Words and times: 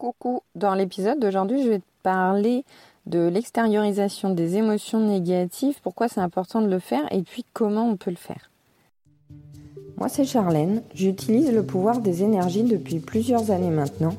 Coucou, 0.00 0.40
dans 0.54 0.72
l'épisode 0.72 1.20
d'aujourd'hui, 1.20 1.62
je 1.62 1.68
vais 1.68 1.78
te 1.80 1.84
parler 2.02 2.64
de 3.04 3.28
l'extériorisation 3.28 4.30
des 4.30 4.56
émotions 4.56 4.98
négatives, 4.98 5.78
pourquoi 5.82 6.08
c'est 6.08 6.22
important 6.22 6.62
de 6.62 6.70
le 6.70 6.78
faire 6.78 7.06
et 7.12 7.20
puis 7.20 7.44
comment 7.52 7.86
on 7.86 7.98
peut 7.98 8.10
le 8.10 8.16
faire. 8.16 8.50
Moi, 9.98 10.08
c'est 10.08 10.24
Charlène, 10.24 10.80
j'utilise 10.94 11.52
le 11.52 11.66
pouvoir 11.66 11.98
des 11.98 12.22
énergies 12.22 12.62
depuis 12.62 12.98
plusieurs 12.98 13.50
années 13.50 13.68
maintenant, 13.68 14.14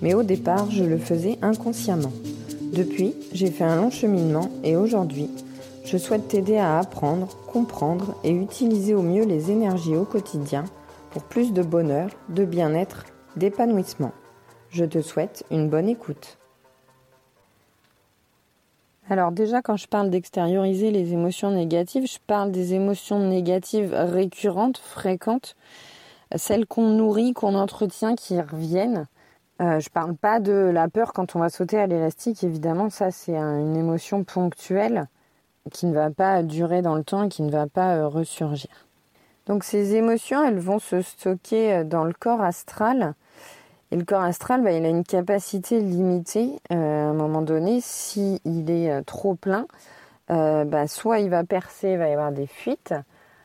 mais 0.00 0.14
au 0.14 0.22
départ, 0.22 0.70
je 0.70 0.82
le 0.82 0.96
faisais 0.96 1.36
inconsciemment. 1.42 2.12
Depuis, 2.72 3.12
j'ai 3.34 3.50
fait 3.50 3.64
un 3.64 3.76
long 3.76 3.90
cheminement 3.90 4.48
et 4.64 4.76
aujourd'hui, 4.76 5.28
je 5.84 5.98
souhaite 5.98 6.28
t'aider 6.28 6.56
à 6.56 6.78
apprendre, 6.78 7.36
comprendre 7.52 8.14
et 8.24 8.30
utiliser 8.30 8.94
au 8.94 9.02
mieux 9.02 9.26
les 9.26 9.50
énergies 9.50 9.94
au 9.94 10.06
quotidien 10.06 10.64
pour 11.10 11.22
plus 11.22 11.52
de 11.52 11.62
bonheur, 11.62 12.08
de 12.30 12.46
bien-être, 12.46 13.04
d'épanouissement. 13.36 14.12
Je 14.70 14.84
te 14.84 15.00
souhaite 15.00 15.44
une 15.50 15.68
bonne 15.68 15.88
écoute. 15.88 16.38
Alors 19.10 19.32
déjà, 19.32 19.62
quand 19.62 19.76
je 19.76 19.88
parle 19.88 20.10
d'extérioriser 20.10 20.90
les 20.90 21.14
émotions 21.14 21.50
négatives, 21.50 22.06
je 22.06 22.18
parle 22.26 22.52
des 22.52 22.74
émotions 22.74 23.18
négatives 23.18 23.94
récurrentes, 23.94 24.76
fréquentes, 24.76 25.56
celles 26.36 26.66
qu'on 26.66 26.90
nourrit, 26.90 27.32
qu'on 27.32 27.54
entretient, 27.54 28.14
qui 28.14 28.38
reviennent. 28.38 29.06
Euh, 29.62 29.80
je 29.80 29.88
parle 29.88 30.14
pas 30.14 30.40
de 30.40 30.52
la 30.52 30.88
peur 30.88 31.14
quand 31.14 31.34
on 31.34 31.38
va 31.38 31.48
sauter 31.48 31.78
à 31.78 31.86
l'élastique, 31.86 32.44
évidemment, 32.44 32.90
ça 32.90 33.10
c'est 33.10 33.36
une 33.36 33.76
émotion 33.76 34.24
ponctuelle 34.24 35.08
qui 35.72 35.86
ne 35.86 35.94
va 35.94 36.10
pas 36.10 36.42
durer 36.42 36.82
dans 36.82 36.94
le 36.94 37.02
temps 37.02 37.24
et 37.24 37.28
qui 37.28 37.42
ne 37.42 37.50
va 37.50 37.66
pas 37.66 37.96
euh, 37.96 38.08
ressurgir. 38.08 38.70
Donc 39.46 39.64
ces 39.64 39.94
émotions, 39.94 40.44
elles 40.44 40.58
vont 40.58 40.78
se 40.78 41.00
stocker 41.00 41.72
euh, 41.72 41.84
dans 41.84 42.04
le 42.04 42.12
corps 42.12 42.42
astral 42.42 43.14
et 43.90 43.96
le 43.96 44.04
corps 44.04 44.22
astral, 44.22 44.62
bah, 44.62 44.72
il 44.72 44.84
a 44.84 44.88
une 44.88 45.04
capacité 45.04 45.80
limitée 45.80 46.60
euh, 46.72 47.06
à 47.06 47.10
un 47.10 47.14
moment 47.14 47.40
donné. 47.40 47.80
S'il 47.80 48.70
est 48.70 48.90
euh, 48.90 49.02
trop 49.02 49.34
plein, 49.34 49.66
euh, 50.30 50.64
bah, 50.64 50.86
soit 50.86 51.20
il 51.20 51.30
va 51.30 51.44
percer, 51.44 51.92
il 51.92 51.98
va 51.98 52.08
y 52.08 52.12
avoir 52.12 52.32
des 52.32 52.46
fuites, 52.46 52.94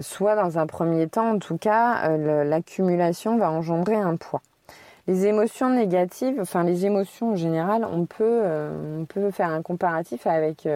soit 0.02 0.36
dans 0.36 0.60
un 0.60 0.68
premier 0.68 1.08
temps, 1.08 1.32
en 1.32 1.40
tout 1.40 1.58
cas, 1.58 2.18
l'accumulation 2.18 3.38
va 3.38 3.52
engendrer 3.52 3.96
un 3.96 4.18
poids. 4.18 4.42
Les 5.08 5.28
émotions 5.28 5.70
négatives, 5.70 6.40
enfin 6.42 6.64
les 6.64 6.86
émotions 6.86 7.32
en 7.32 7.36
général, 7.36 7.86
on 7.90 8.06
peut, 8.06 8.42
on 8.44 9.06
peut 9.06 9.32
faire 9.32 9.50
un 9.50 9.62
comparatif 9.62 10.26
avec, 10.28 10.68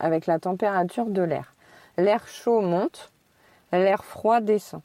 avec 0.00 0.26
la 0.26 0.38
température 0.38 1.06
de 1.06 1.22
l'air. 1.22 1.54
L'air 1.96 2.26
chaud 2.26 2.60
monte, 2.60 3.10
l'air 3.72 4.04
froid 4.04 4.40
descend. 4.40 4.82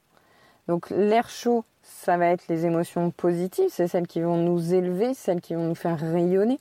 Donc 0.67 0.89
l'air 0.91 1.29
chaud, 1.29 1.65
ça 1.83 2.17
va 2.17 2.27
être 2.27 2.47
les 2.47 2.65
émotions 2.65 3.11
positives, 3.11 3.69
c'est 3.69 3.87
celles 3.87 4.07
qui 4.07 4.21
vont 4.21 4.37
nous 4.37 4.73
élever, 4.73 5.13
celles 5.13 5.41
qui 5.41 5.53
vont 5.53 5.65
nous 5.65 5.75
faire 5.75 5.99
rayonner, 5.99 6.59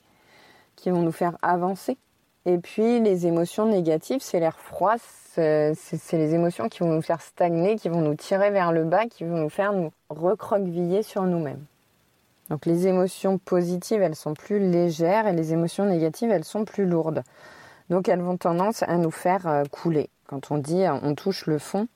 qui 0.77 0.91
vont 0.91 1.03
nous 1.03 1.12
faire 1.12 1.39
avancer. 1.42 1.97
Et 2.45 2.59
puis 2.59 3.01
les 3.01 3.27
émotions 3.27 3.67
négatives, 3.67 4.20
c'est 4.20 4.41
l'air 4.41 4.59
froid, 4.59 4.97
c'est 5.34 5.75
les 6.12 6.34
émotions 6.34 6.69
qui 6.69 6.81
vont 6.81 6.93
nous 6.93 7.03
faire 7.03 7.23
stagner, 7.23 7.77
qui 7.77 7.89
vont 7.89 8.00
nous 8.00 8.17
tirer 8.17 8.50
vers 8.50 8.73
le 8.73 8.84
bas, 8.84 9.06
qui 9.06 9.25
vont 9.25 9.39
nous 9.39 9.48
faire 9.48 9.73
nous 9.73 9.93
recroqueviller 10.11 11.03
sur 11.03 11.23
nous-mêmes. 11.23 11.65
Donc 12.50 12.67
les 12.67 12.89
émotions 12.89 13.39
positives, 13.39 14.03
elles 14.03 14.17
sont 14.17 14.34
plus 14.34 14.59
légères 14.59 15.28
et 15.28 15.33
les 15.33 15.53
émotions 15.53 15.87
négatives, 15.87 16.31
elles 16.31 16.45
sont 16.45 16.65
plus 16.65 16.84
lourdes. 16.84 17.23
Donc 17.91 18.09
elles 18.09 18.20
vont 18.20 18.37
tendance 18.37 18.83
à 18.83 18.97
nous 18.97 19.12
faire 19.12 19.47
euh, 19.47 19.62
couler. 19.70 20.11
Quand 20.27 20.50
on 20.50 20.59
dit 20.59 20.84
on 20.89 21.15
touche 21.15 21.47
le 21.47 21.59
fond, 21.59 21.87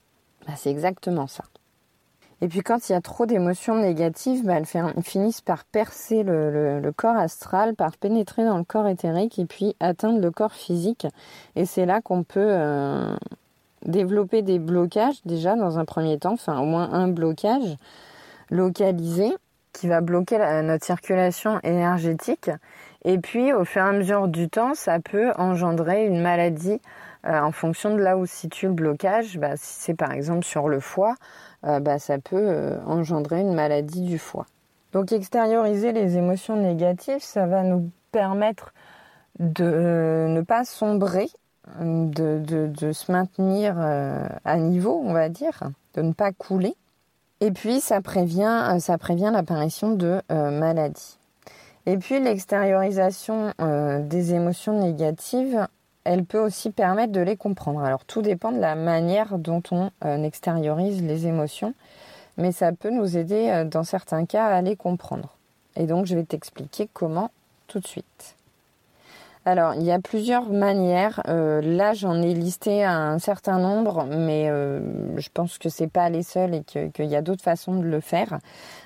bah, 0.47 0.55
c'est 0.57 0.71
exactement 0.71 1.27
ça. 1.27 1.45
Et 2.43 2.49
puis 2.49 2.61
quand 2.61 2.89
il 2.89 2.93
y 2.93 2.95
a 2.95 3.01
trop 3.01 3.25
d'émotions 3.25 3.77
négatives, 3.77 4.45
bah, 4.45 4.59
elles, 4.59 5.03
finissent 5.03 5.41
par 5.41 5.65
percer 5.65 6.23
le, 6.23 6.93
corps 6.95 7.17
astral, 7.17 7.75
par 7.75 7.97
pénétrer 7.97 8.45
dans 8.45 8.59
le 8.59 8.65
corps 8.65 8.89
éthérique 8.89 9.39
et 9.39 9.47
puis 9.47 9.75
atteindre 9.81 10.21
le 10.21 10.31
corps 10.31 10.53
physique. 10.53 11.07
Et 11.55 11.65
c'est 11.65 11.87
là 11.87 12.03
qu'on 12.03 12.25
peut 12.25 12.41
euh, 12.41 13.17
développer 13.87 14.43
des 14.43 14.59
blocages 14.59 15.23
déjà 15.25 15.57
dans 15.57 15.79
un 15.79 15.87
premier 15.87 16.19
temps, 16.19 16.35
enfin 16.35 16.61
au 16.61 16.67
moins 16.67 16.93
un 16.93 17.09
blocage 17.09 17.77
localisé 18.51 19.33
qui 19.73 19.89
va 19.89 20.01
bloquer 20.01 20.39
notre 20.63 20.85
circulation 20.85 21.61
énergétique. 21.63 22.51
Et 23.05 23.19
puis 23.19 23.53
au 23.53 23.65
fur 23.65 23.83
et 23.83 23.89
à 23.89 23.93
mesure 23.93 24.29
du 24.29 24.49
temps, 24.49 24.75
ça 24.75 25.01
peut 25.01 25.33
engendrer 25.37 26.07
une 26.07 26.21
maladie 26.21 26.81
euh, 27.27 27.41
en 27.41 27.51
fonction 27.51 27.95
de 27.95 28.01
là 28.01 28.17
où 28.17 28.27
se 28.27 28.35
situe 28.35 28.67
le 28.67 28.73
blocage. 28.73 29.39
Bah, 29.39 29.57
si 29.57 29.81
c'est 29.81 29.95
par 29.95 30.13
exemple 30.13 30.45
sur 30.45 30.69
le 30.69 30.81
foie, 30.81 31.17
euh, 31.65 31.81
bah, 31.81 31.99
ça 31.99 32.19
peut 32.19 32.37
euh, 32.37 32.79
engendrer 32.87 33.41
une 33.41 33.55
maladie 33.55 34.03
du 34.03 34.19
foie. 34.19 34.47
Donc 34.93 35.13
extérioriser 35.13 35.93
les 35.93 36.17
émotions 36.17 36.57
négatives, 36.57 37.23
ça 37.23 37.47
va 37.47 37.63
nous 37.63 37.91
permettre 38.13 38.73
de 39.41 40.27
ne 40.29 40.41
pas 40.41 40.65
sombrer, 40.65 41.29
de, 41.81 42.93
se 42.93 43.13
maintenir 43.13 43.79
à 43.79 44.57
niveau, 44.57 45.03
on 45.05 45.13
va 45.13 45.29
dire, 45.29 45.65
de 45.95 46.03
ne 46.03 46.13
pas 46.13 46.33
couler. 46.33 46.75
Et 47.41 47.51
puis 47.51 47.81
ça 47.81 48.01
prévient, 48.01 48.77
ça 48.79 48.97
prévient 48.97 49.31
l'apparition 49.31 49.91
de 49.91 50.23
maladies. 50.31 51.19
Et 51.85 51.99
puis 51.99 52.19
l'extériorisation 52.19 53.53
des 53.59 54.33
émotions 54.33 54.81
négatives, 54.81 55.67
elle 56.07 56.25
peut 56.25 56.39
aussi 56.39 56.71
permettre 56.71 57.13
de 57.13 57.21
les 57.21 57.37
comprendre. 57.37 57.83
Alors 57.83 58.05
tout 58.05 58.23
dépend 58.23 58.53
de 58.53 58.59
la 58.61 58.77
manière 58.77 59.39
dont 59.39 59.63
on 59.71 59.91
euh, 60.05 60.23
extériorise 60.23 61.03
les 61.03 61.27
émotions, 61.27 61.75
mais 62.37 62.53
ça 62.53 62.73
peut 62.73 62.91
nous 62.91 63.17
aider 63.17 63.51
euh, 63.51 63.65
dans 63.65 63.85
certains 63.85 64.25
cas 64.25 64.47
à 64.47 64.63
les 64.63 64.77
comprendre. 64.77 65.37
Et 65.75 65.87
donc 65.87 66.07
je 66.07 66.15
vais 66.15 66.25
t'expliquer 66.25 66.89
comment 66.93 67.31
tout 67.67 67.81
de 67.81 67.87
suite. 67.87 68.37
Alors 69.45 69.75
il 69.75 69.83
y 69.83 69.93
a 69.93 69.99
plusieurs 69.99 70.49
manières. 70.49 71.23
Euh, 71.29 71.61
là 71.61 71.93
j'en 71.93 72.23
ai 72.23 72.35
listé 72.35 72.85
un 72.85 73.19
certain 73.19 73.59
nombre, 73.59 74.05
mais 74.05 74.47
je 74.47 75.29
pense 75.35 75.59
que 75.59 75.69
c'est 75.69 75.89
pas 75.89 76.09
les 76.09 76.23
seules 76.23 76.55
et 76.55 76.63
qu'il 76.63 77.07
y 77.07 77.17
a 77.17 77.23
d'autres 77.23 77.45
façons 77.45 77.75
de 77.75 77.85
le 77.85 78.01
faire. 78.01 78.39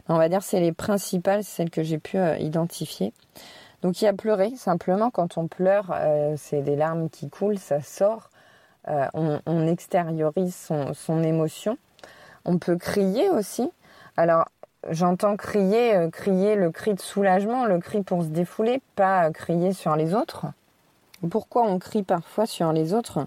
On 0.08 0.16
va 0.16 0.28
dire 0.28 0.42
c'est 0.42 0.60
les 0.60 0.72
principales, 0.72 1.44
celles 1.44 1.70
que 1.70 1.82
j'ai 1.82 1.98
pu 1.98 2.18
identifier. 2.40 3.12
Donc 3.82 4.02
il 4.02 4.04
y 4.04 4.08
a 4.08 4.12
pleurer, 4.12 4.52
simplement 4.56 5.10
quand 5.10 5.38
on 5.38 5.46
pleure, 5.46 5.92
euh, 5.94 6.34
c'est 6.36 6.62
des 6.62 6.76
larmes 6.76 7.08
qui 7.08 7.30
coulent, 7.30 7.58
ça 7.58 7.80
sort, 7.80 8.30
euh, 8.88 9.06
on, 9.14 9.66
extériorise 9.66 10.70
son, 10.92 11.22
émotion. 11.22 11.78
On 12.44 12.58
peut 12.58 12.76
crier 12.76 13.30
aussi. 13.30 13.70
Alors 14.16 14.46
j'entends 14.90 15.36
crier, 15.36 15.96
euh, 15.96 16.10
crier 16.10 16.56
le 16.56 16.70
cri 16.70 16.94
de 16.94 17.00
soulagement, 17.00 17.64
le 17.64 17.78
cri 17.78 18.02
pour 18.02 18.22
se 18.22 18.28
défouler, 18.28 18.82
pas 18.96 19.30
crier 19.30 19.72
sur 19.72 19.96
les 19.96 20.14
autres. 20.14 20.46
Pourquoi 21.30 21.62
on 21.62 21.78
crie 21.78 22.02
parfois 22.02 22.46
sur 22.46 22.72
les 22.72 22.92
autres? 22.92 23.26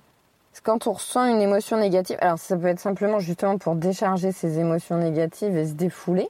Quand 0.63 0.85
on 0.85 0.93
ressent 0.93 1.25
une 1.25 1.41
émotion 1.41 1.77
négative. 1.77 2.17
Alors 2.21 2.37
ça 2.37 2.55
peut 2.55 2.67
être 2.67 2.79
simplement 2.79 3.19
justement 3.19 3.57
pour 3.57 3.75
décharger 3.75 4.31
ses 4.31 4.59
émotions 4.59 4.97
négatives 4.97 5.57
et 5.57 5.65
se 5.65 5.73
défouler. 5.73 6.29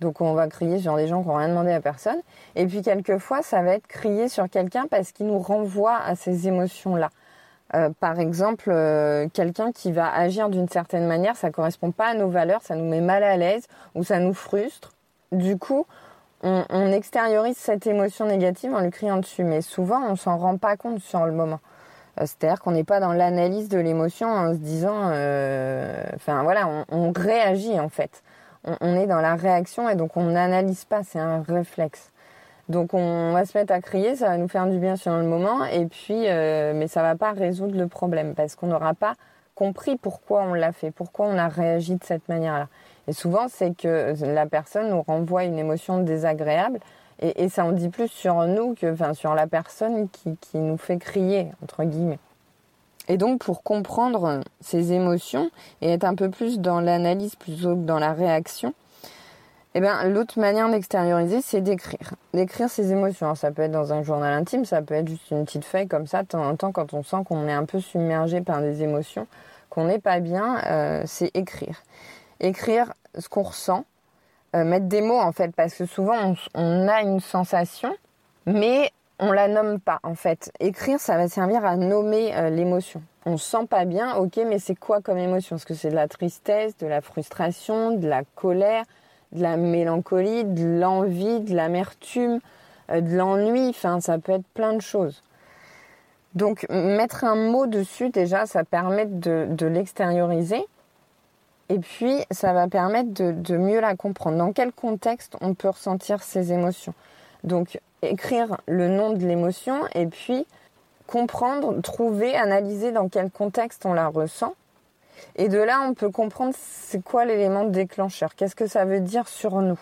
Donc 0.00 0.20
on 0.20 0.32
va 0.32 0.48
crier 0.48 0.78
sur 0.78 0.96
des 0.96 1.06
gens 1.06 1.22
qui 1.22 1.28
n'ont 1.28 1.36
rien 1.36 1.48
demandé 1.48 1.72
à 1.72 1.80
personne. 1.80 2.20
Et 2.56 2.66
puis 2.66 2.82
quelquefois, 2.82 3.42
ça 3.42 3.62
va 3.62 3.74
être 3.74 3.86
crier 3.86 4.28
sur 4.28 4.48
quelqu'un 4.48 4.86
parce 4.90 5.12
qu'il 5.12 5.26
nous 5.26 5.38
renvoie 5.38 5.96
à 5.96 6.14
ces 6.16 6.48
émotions-là. 6.48 7.10
Euh, 7.74 7.90
par 8.00 8.18
exemple, 8.18 8.70
euh, 8.70 9.28
quelqu'un 9.32 9.70
qui 9.72 9.92
va 9.92 10.12
agir 10.12 10.48
d'une 10.48 10.68
certaine 10.68 11.06
manière, 11.06 11.36
ça 11.36 11.50
correspond 11.50 11.92
pas 11.92 12.08
à 12.08 12.14
nos 12.14 12.28
valeurs, 12.28 12.62
ça 12.62 12.74
nous 12.74 12.88
met 12.88 13.00
mal 13.00 13.22
à 13.22 13.36
l'aise 13.36 13.66
ou 13.94 14.02
ça 14.02 14.18
nous 14.18 14.34
frustre. 14.34 14.90
Du 15.30 15.56
coup, 15.56 15.86
on, 16.42 16.90
extériorise 16.90 17.56
cette 17.56 17.86
émotion 17.86 18.24
négative 18.24 18.74
en 18.74 18.80
lui 18.80 18.90
criant 18.90 19.18
dessus. 19.18 19.44
Mais 19.44 19.60
souvent, 19.60 20.02
on 20.08 20.16
s'en 20.16 20.38
rend 20.38 20.56
pas 20.56 20.76
compte 20.76 21.00
sur 21.00 21.26
le 21.26 21.32
moment. 21.32 21.60
Euh, 22.18 22.22
c'est-à-dire 22.22 22.60
qu'on 22.60 22.72
n'est 22.72 22.84
pas 22.84 22.98
dans 22.98 23.12
l'analyse 23.12 23.68
de 23.68 23.78
l'émotion 23.78 24.28
en 24.28 24.52
se 24.52 24.58
disant, 24.58 24.96
enfin 26.16 26.42
voilà, 26.42 26.68
on 26.90 27.12
réagit 27.12 27.78
en 27.78 27.90
fait 27.90 28.22
on, 28.64 28.94
est 28.96 29.06
dans 29.06 29.20
la 29.20 29.36
réaction 29.36 29.88
et 29.88 29.94
donc 29.94 30.16
on 30.16 30.24
n'analyse 30.24 30.84
pas, 30.84 31.02
c'est 31.02 31.18
un 31.18 31.42
réflexe. 31.42 32.12
Donc 32.68 32.94
on 32.94 33.32
va 33.32 33.44
se 33.44 33.56
mettre 33.56 33.72
à 33.72 33.80
crier, 33.80 34.16
ça 34.16 34.28
va 34.28 34.36
nous 34.36 34.48
faire 34.48 34.66
du 34.66 34.78
bien 34.78 34.96
sur 34.96 35.12
le 35.16 35.24
moment, 35.24 35.64
et 35.64 35.86
puis 35.86 36.28
euh, 36.28 36.72
mais 36.74 36.86
ça 36.86 37.02
va 37.02 37.16
pas 37.16 37.32
résoudre 37.32 37.76
le 37.76 37.88
problème 37.88 38.34
parce 38.34 38.54
qu'on 38.54 38.68
n'aura 38.68 38.94
pas 38.94 39.14
compris 39.54 39.96
pourquoi 39.96 40.42
on 40.42 40.54
l'a 40.54 40.72
fait, 40.72 40.90
pourquoi 40.90 41.26
on 41.26 41.36
a 41.36 41.48
réagi 41.48 41.96
de 41.96 42.04
cette 42.04 42.28
manière-là. 42.28 42.68
Et 43.08 43.12
souvent 43.12 43.48
c'est 43.48 43.76
que 43.76 44.14
la 44.24 44.46
personne 44.46 44.90
nous 44.90 45.02
renvoie 45.02 45.44
une 45.44 45.58
émotion 45.58 45.98
désagréable 45.98 46.78
et, 47.22 47.48
ça 47.50 47.64
en 47.64 47.72
dit 47.72 47.90
plus 47.90 48.08
sur 48.08 48.46
nous 48.46 48.74
que 48.74 48.92
enfin 48.92 49.12
sur 49.14 49.34
la 49.34 49.46
personne 49.46 50.08
qui, 50.08 50.36
qui 50.36 50.58
nous 50.58 50.78
fait 50.78 50.98
crier 50.98 51.48
entre 51.62 51.84
guillemets. 51.84 52.18
Et 53.10 53.16
donc 53.16 53.40
pour 53.40 53.64
comprendre 53.64 54.40
ces 54.60 54.92
émotions 54.92 55.50
et 55.82 55.90
être 55.90 56.04
un 56.04 56.14
peu 56.14 56.30
plus 56.30 56.60
dans 56.60 56.80
l'analyse 56.80 57.34
plutôt 57.34 57.74
que 57.74 57.82
dans 57.82 57.98
la 57.98 58.12
réaction, 58.12 58.72
eh 59.74 59.80
ben, 59.80 60.08
l'autre 60.08 60.38
manière 60.38 60.70
d'extérioriser, 60.70 61.42
c'est 61.42 61.60
d'écrire. 61.60 62.14
D'écrire 62.34 62.70
ses 62.70 62.92
émotions. 62.92 63.34
ça 63.34 63.50
peut 63.50 63.62
être 63.62 63.72
dans 63.72 63.92
un 63.92 64.04
journal 64.04 64.32
intime, 64.32 64.64
ça 64.64 64.80
peut 64.80 64.94
être 64.94 65.08
juste 65.08 65.28
une 65.32 65.44
petite 65.44 65.64
feuille 65.64 65.88
comme 65.88 66.06
ça, 66.06 66.22
de 66.22 66.28
temps 66.28 66.44
en 66.44 66.54
temps, 66.54 66.70
quand 66.70 66.94
on 66.94 67.02
sent 67.02 67.18
qu'on 67.24 67.48
est 67.48 67.52
un 67.52 67.64
peu 67.64 67.80
submergé 67.80 68.42
par 68.42 68.60
des 68.60 68.84
émotions, 68.84 69.26
qu'on 69.70 69.86
n'est 69.86 69.98
pas 69.98 70.20
bien, 70.20 70.62
euh, 70.66 71.02
c'est 71.04 71.32
écrire. 71.34 71.82
Écrire 72.38 72.94
ce 73.18 73.28
qu'on 73.28 73.42
ressent, 73.42 73.84
euh, 74.54 74.62
mettre 74.64 74.86
des 74.86 75.00
mots 75.00 75.18
en 75.18 75.32
fait, 75.32 75.52
parce 75.54 75.74
que 75.74 75.86
souvent 75.86 76.34
on, 76.54 76.88
a 76.88 77.02
une 77.02 77.20
sensation, 77.20 77.92
mais 78.46 78.92
on 79.20 79.32
la 79.32 79.48
nomme 79.48 79.78
pas 79.78 80.00
en 80.02 80.14
fait. 80.14 80.50
Écrire, 80.60 80.98
ça 80.98 81.16
va 81.16 81.28
servir 81.28 81.64
à 81.64 81.76
nommer 81.76 82.34
euh, 82.34 82.50
l'émotion. 82.50 83.02
On 83.26 83.36
se 83.36 83.48
sent 83.48 83.66
pas 83.68 83.84
bien, 83.84 84.16
ok, 84.16 84.40
mais 84.46 84.58
c'est 84.58 84.74
quoi 84.74 85.00
comme 85.00 85.18
émotion? 85.18 85.56
Est-ce 85.56 85.66
que 85.66 85.74
c'est 85.74 85.90
de 85.90 85.94
la 85.94 86.08
tristesse, 86.08 86.76
de 86.78 86.86
la 86.86 87.00
frustration, 87.00 87.96
de 87.96 88.08
la 88.08 88.24
colère, 88.34 88.84
de 89.32 89.42
la 89.42 89.56
mélancolie, 89.56 90.44
de 90.44 90.80
l'envie, 90.80 91.40
de 91.40 91.54
l'amertume, 91.54 92.40
euh, 92.90 93.00
de 93.00 93.14
l'ennui, 93.14 93.68
enfin 93.68 94.00
ça 94.00 94.18
peut 94.18 94.32
être 94.32 94.46
plein 94.54 94.72
de 94.72 94.82
choses. 94.82 95.22
Donc 96.34 96.66
mettre 96.70 97.24
un 97.24 97.36
mot 97.36 97.66
dessus 97.66 98.10
déjà, 98.10 98.46
ça 98.46 98.64
permet 98.64 99.06
de 99.06 99.66
l'extérioriser. 99.66 100.64
Et 101.70 101.78
puis, 101.78 102.16
ça 102.32 102.52
va 102.52 102.66
permettre 102.66 103.12
de, 103.12 103.56
mieux 103.56 103.80
la 103.80 103.94
comprendre. 103.94 104.36
Dans 104.36 104.52
quel 104.52 104.72
contexte 104.72 105.36
on 105.40 105.54
peut 105.54 105.68
ressentir 105.68 106.20
ces 106.20 106.52
émotions? 106.52 106.94
Donc, 107.44 107.80
écrire 108.02 108.58
le 108.66 108.88
nom 108.88 109.12
de 109.12 109.24
l'émotion 109.26 109.82
et 109.94 110.06
puis 110.06 110.46
comprendre, 111.06 111.80
trouver, 111.80 112.34
analyser 112.36 112.92
dans 112.92 113.08
quel 113.08 113.30
contexte 113.30 113.84
on 113.84 113.92
la 113.92 114.08
ressent. 114.08 114.54
Et 115.36 115.48
de 115.48 115.58
là, 115.58 115.82
on 115.82 115.94
peut 115.94 116.10
comprendre 116.10 116.54
c'est 116.58 117.02
quoi 117.02 117.24
l'élément 117.24 117.64
déclencheur, 117.64 118.34
qu'est-ce 118.34 118.56
que 118.56 118.66
ça 118.66 118.84
veut 118.84 119.00
dire 119.00 119.28
sur 119.28 119.60
nous? 119.60 119.80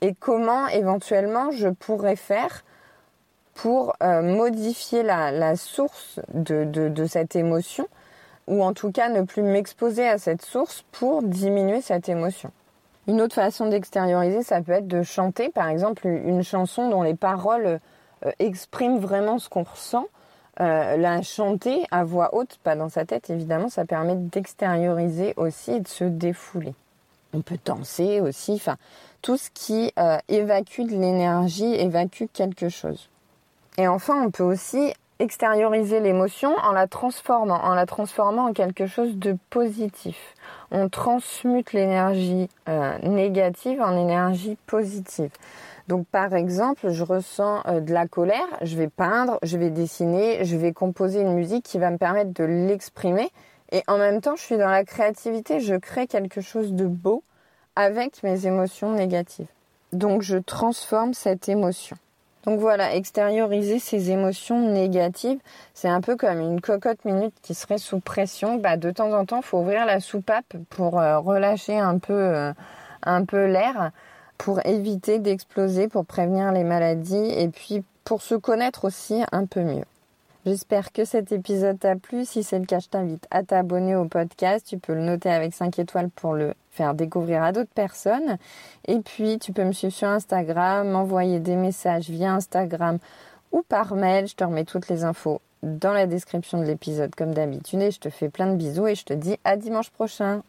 Et 0.00 0.14
comment 0.14 0.68
éventuellement 0.68 1.50
je 1.50 1.68
pourrais 1.68 2.16
faire 2.16 2.64
pour 3.54 3.94
euh, 4.02 4.22
modifier 4.22 5.02
la, 5.02 5.56
source 5.56 6.20
de 6.32 7.06
cette 7.06 7.36
émotion 7.36 7.86
ou 8.50 8.64
en 8.64 8.72
tout 8.74 8.90
cas 8.90 9.08
ne 9.08 9.22
plus 9.22 9.42
m'exposer 9.42 10.06
à 10.06 10.18
cette 10.18 10.42
source 10.42 10.84
pour 10.92 11.22
diminuer 11.22 11.80
cette 11.80 12.08
émotion. 12.08 12.50
Une 13.10 13.20
autre 13.22 13.34
façon 13.34 13.66
d'extérioriser, 13.66 14.44
ça 14.44 14.62
peut 14.62 14.70
être 14.70 14.86
de 14.86 15.02
chanter, 15.02 15.48
par 15.48 15.66
exemple, 15.66 16.06
une 16.06 16.44
chanson 16.44 16.88
dont 16.88 17.02
les 17.02 17.16
paroles 17.16 17.80
euh, 18.24 18.30
expriment 18.38 19.00
vraiment 19.00 19.40
ce 19.40 19.48
qu'on 19.48 19.64
ressent. 19.64 20.06
Euh, 20.60 20.96
la 20.96 21.20
chanter 21.20 21.84
à 21.90 22.04
voix 22.04 22.32
haute, 22.36 22.60
pas 22.62 22.76
dans 22.76 22.88
sa 22.88 23.04
tête, 23.04 23.28
évidemment, 23.28 23.68
ça 23.68 23.84
permet 23.84 24.14
d'extérioriser 24.14 25.34
aussi 25.36 25.72
et 25.72 25.80
de 25.80 25.88
se 25.88 26.04
défouler. 26.04 26.72
On 27.34 27.40
peut 27.40 27.58
danser 27.64 28.20
aussi, 28.20 28.52
enfin, 28.52 28.76
tout 29.22 29.36
ce 29.36 29.50
qui 29.52 29.92
euh, 29.98 30.18
évacue 30.28 30.82
de 30.82 30.90
l'énergie, 30.90 31.74
évacue 31.74 32.26
quelque 32.32 32.68
chose. 32.68 33.08
Et 33.76 33.88
enfin, 33.88 34.22
on 34.22 34.30
peut 34.30 34.44
aussi 34.44 34.94
extérioriser 35.20 36.00
l'émotion 36.00 36.56
en 36.64 36.72
la 36.72 36.86
transformant, 36.86 37.62
en 37.62 37.74
la 37.74 37.86
transformant 37.86 38.46
en 38.46 38.52
quelque 38.52 38.86
chose 38.86 39.16
de 39.16 39.36
positif. 39.50 40.34
On 40.70 40.88
transmute 40.88 41.72
l'énergie 41.72 42.48
euh, 42.68 42.98
négative 43.02 43.80
en 43.80 43.96
énergie 43.96 44.56
positive. 44.66 45.30
Donc 45.88 46.06
par 46.06 46.34
exemple, 46.34 46.90
je 46.90 47.04
ressens 47.04 47.62
euh, 47.66 47.80
de 47.80 47.92
la 47.92 48.08
colère, 48.08 48.46
je 48.62 48.76
vais 48.76 48.88
peindre, 48.88 49.38
je 49.42 49.58
vais 49.58 49.70
dessiner, 49.70 50.44
je 50.44 50.56
vais 50.56 50.72
composer 50.72 51.20
une 51.20 51.34
musique 51.34 51.64
qui 51.64 51.78
va 51.78 51.90
me 51.90 51.98
permettre 51.98 52.32
de 52.32 52.44
l'exprimer 52.44 53.30
et 53.72 53.82
en 53.86 53.98
même 53.98 54.20
temps, 54.20 54.36
je 54.36 54.42
suis 54.42 54.56
dans 54.56 54.68
la 54.68 54.84
créativité, 54.84 55.60
je 55.60 55.74
crée 55.74 56.06
quelque 56.06 56.40
chose 56.40 56.72
de 56.72 56.86
beau 56.86 57.22
avec 57.76 58.22
mes 58.22 58.46
émotions 58.46 58.92
négatives. 58.92 59.48
Donc 59.92 60.22
je 60.22 60.38
transforme 60.38 61.14
cette 61.14 61.48
émotion. 61.48 61.96
Donc 62.44 62.58
voilà, 62.58 62.94
extérioriser 62.94 63.78
ses 63.78 64.10
émotions 64.10 64.72
négatives, 64.72 65.38
c'est 65.74 65.88
un 65.88 66.00
peu 66.00 66.16
comme 66.16 66.40
une 66.40 66.60
cocotte 66.60 67.04
minute 67.04 67.34
qui 67.42 67.54
serait 67.54 67.78
sous 67.78 68.00
pression. 68.00 68.56
Bah, 68.56 68.76
de 68.76 68.90
temps 68.90 69.12
en 69.12 69.26
temps, 69.26 69.42
faut 69.42 69.58
ouvrir 69.58 69.84
la 69.84 70.00
soupape 70.00 70.56
pour 70.70 70.98
euh, 70.98 71.18
relâcher 71.18 71.78
un 71.78 71.98
peu, 71.98 72.14
euh, 72.14 72.52
un 73.02 73.24
peu 73.24 73.44
l'air, 73.44 73.90
pour 74.38 74.64
éviter 74.66 75.18
d'exploser, 75.18 75.88
pour 75.88 76.06
prévenir 76.06 76.52
les 76.52 76.64
maladies 76.64 77.30
et 77.30 77.48
puis 77.48 77.84
pour 78.04 78.22
se 78.22 78.34
connaître 78.34 78.86
aussi 78.86 79.22
un 79.32 79.44
peu 79.44 79.60
mieux. 79.60 79.84
J'espère 80.46 80.90
que 80.90 81.04
cet 81.04 81.32
épisode 81.32 81.78
t'a 81.78 81.96
plu. 81.96 82.24
Si 82.24 82.42
c'est 82.42 82.58
le 82.58 82.64
cas, 82.64 82.78
je 82.78 82.88
t'invite 82.88 83.26
à 83.30 83.42
t'abonner 83.42 83.94
au 83.94 84.06
podcast. 84.06 84.66
Tu 84.66 84.78
peux 84.78 84.94
le 84.94 85.02
noter 85.02 85.28
avec 85.28 85.52
5 85.52 85.78
étoiles 85.78 86.08
pour 86.08 86.32
le 86.32 86.54
faire 86.70 86.94
découvrir 86.94 87.42
à 87.42 87.52
d'autres 87.52 87.74
personnes. 87.74 88.38
Et 88.88 89.00
puis, 89.00 89.38
tu 89.38 89.52
peux 89.52 89.64
me 89.64 89.72
suivre 89.72 89.92
sur 89.92 90.08
Instagram, 90.08 90.88
m'envoyer 90.88 91.40
des 91.40 91.56
messages 91.56 92.08
via 92.08 92.32
Instagram 92.32 92.98
ou 93.52 93.62
par 93.68 93.94
mail. 93.94 94.28
Je 94.28 94.34
te 94.34 94.42
remets 94.42 94.64
toutes 94.64 94.88
les 94.88 95.04
infos 95.04 95.42
dans 95.62 95.92
la 95.92 96.06
description 96.06 96.58
de 96.58 96.64
l'épisode 96.64 97.14
comme 97.14 97.34
d'habitude. 97.34 97.82
Et 97.82 97.90
je 97.90 98.00
te 98.00 98.08
fais 98.08 98.30
plein 98.30 98.46
de 98.46 98.56
bisous 98.56 98.86
et 98.86 98.94
je 98.94 99.04
te 99.04 99.12
dis 99.12 99.36
à 99.44 99.58
dimanche 99.58 99.90
prochain. 99.90 100.42